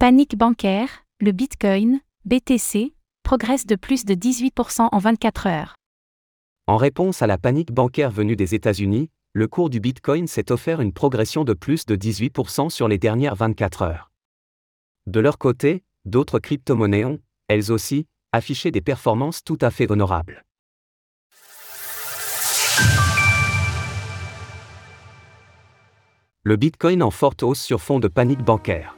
[0.00, 5.74] Panique bancaire, le Bitcoin, BTC, progresse de plus de 18% en 24 heures.
[6.66, 10.80] En réponse à la panique bancaire venue des États-Unis, le cours du Bitcoin s'est offert
[10.80, 14.10] une progression de plus de 18% sur les dernières 24 heures.
[15.06, 20.46] De leur côté, d'autres crypto-monnaies ont, elles aussi, affiché des performances tout à fait honorables.
[26.42, 28.96] Le Bitcoin en forte hausse sur fond de panique bancaire.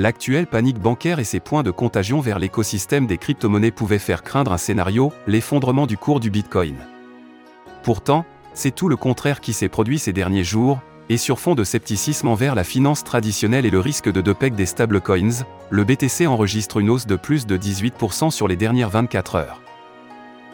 [0.00, 4.50] L'actuelle panique bancaire et ses points de contagion vers l'écosystème des crypto-monnaies pouvaient faire craindre
[4.50, 6.76] un scénario, l'effondrement du cours du Bitcoin.
[7.82, 8.24] Pourtant,
[8.54, 12.28] c'est tout le contraire qui s'est produit ces derniers jours, et sur fond de scepticisme
[12.28, 16.88] envers la finance traditionnelle et le risque de dopec des stablecoins, le BTC enregistre une
[16.88, 19.60] hausse de plus de 18% sur les dernières 24 heures.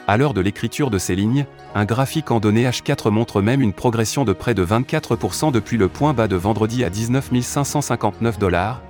[0.08, 3.72] À l'heure de l'écriture de ces lignes, un graphique en données H4 montre même une
[3.72, 8.82] progression de près de 24% depuis le point bas de vendredi à 19 559 dollars.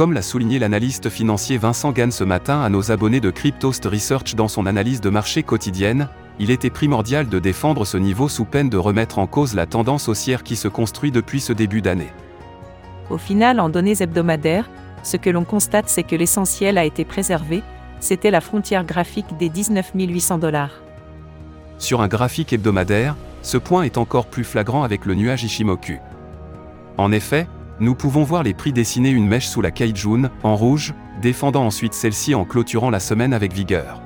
[0.00, 4.34] Comme l'a souligné l'analyste financier Vincent Gann ce matin à nos abonnés de Cryptost Research
[4.34, 8.70] dans son analyse de marché quotidienne, il était primordial de défendre ce niveau sous peine
[8.70, 12.08] de remettre en cause la tendance haussière qui se construit depuis ce début d'année.
[13.10, 14.70] Au final, en données hebdomadaires,
[15.02, 17.62] ce que l'on constate, c'est que l'essentiel a été préservé,
[18.00, 20.80] c'était la frontière graphique des 19 800 dollars.
[21.76, 25.98] Sur un graphique hebdomadaire, ce point est encore plus flagrant avec le nuage Ishimoku.
[26.96, 27.46] En effet,
[27.80, 31.94] nous pouvons voir les prix dessiner une mèche sous la Kaijun, en rouge, défendant ensuite
[31.94, 34.02] celle-ci en clôturant la semaine avec vigueur.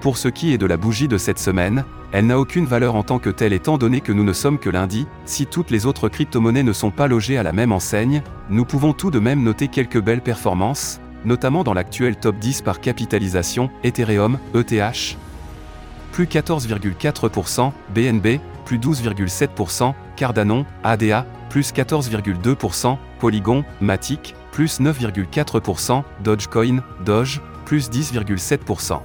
[0.00, 3.02] Pour ce qui est de la bougie de cette semaine, elle n'a aucune valeur en
[3.02, 6.08] tant que telle étant donné que nous ne sommes que lundi, si toutes les autres
[6.08, 9.68] crypto-monnaies ne sont pas logées à la même enseigne, nous pouvons tout de même noter
[9.68, 15.18] quelques belles performances, notamment dans l'actuel top 10 par capitalisation, Ethereum, ETH,
[16.12, 27.42] plus 14,4%, BNB, plus 12,7%, Cardano, ADA, plus 14,2%, Polygon, Matic, plus 9,4%, Dogecoin, Doge,
[27.66, 29.00] plus 10,7%.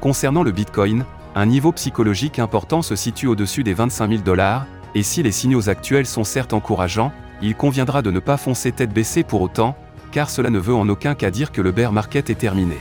[0.00, 5.02] Concernant le Bitcoin, un niveau psychologique important se situe au-dessus des 25 000 dollars, et
[5.02, 7.12] si les signaux actuels sont certes encourageants,
[7.42, 9.76] il conviendra de ne pas foncer tête baissée pour autant,
[10.12, 12.78] car cela ne veut en aucun cas dire que le bear market est terminé.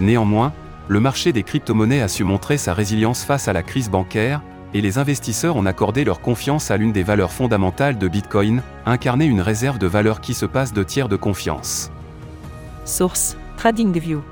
[0.00, 0.52] Néanmoins,
[0.88, 4.42] le marché des crypto-monnaies a su montrer sa résilience face à la crise bancaire,
[4.74, 9.24] et les investisseurs ont accordé leur confiance à l'une des valeurs fondamentales de Bitcoin, incarner
[9.24, 11.90] une réserve de valeur qui se passe de tiers de confiance.
[12.84, 14.22] Source TradingView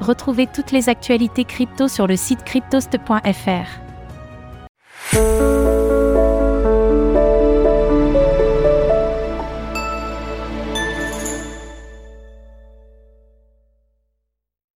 [0.00, 3.87] Retrouvez toutes les actualités crypto sur le site cryptost.fr.